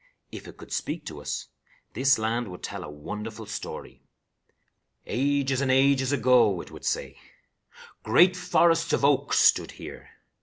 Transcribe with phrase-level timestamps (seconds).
[0.31, 1.45] If it could speak to us,
[1.93, 4.01] this land would tell a wonderful story.
[5.05, 7.17] "Ages and ages ago," it would say,
[8.01, 10.09] "great forests of oak stood here.